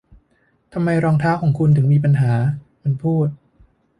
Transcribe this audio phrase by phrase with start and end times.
[0.73, 2.33] 'ทำไมรองเท้าของคุณถึงมีปัญหา'
[2.83, 3.27] มันพูด